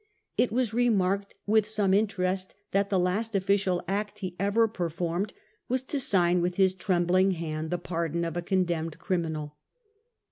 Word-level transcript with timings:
It 0.35 0.51
was 0.51 0.73
remarked 0.73 1.35
with 1.45 1.67
some 1.67 1.93
interest 1.93 2.55
that 2.71 2.89
the 2.89 2.97
last 2.97 3.35
official 3.35 3.83
act 3.87 4.17
he 4.17 4.35
ever 4.39 4.67
performed 4.67 5.31
was 5.69 5.83
to 5.83 5.99
sign 5.99 6.41
with 6.41 6.55
his 6.55 6.73
trembling 6.73 7.33
hand 7.33 7.69
the 7.69 7.77
pardon 7.77 8.25
of 8.25 8.35
a 8.35 8.41
condemned 8.41 8.97
cr 8.97 9.13
imin 9.13 9.35
al. 9.35 9.59